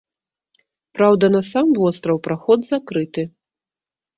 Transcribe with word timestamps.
Праўда, 0.95 1.25
на 1.35 1.41
сам 1.51 1.67
востраў 1.81 2.17
праход 2.29 2.59
закрыты. 2.71 3.21